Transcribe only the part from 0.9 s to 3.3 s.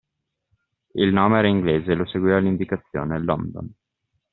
E il nome era inglese e lo seguiva l’indicazione: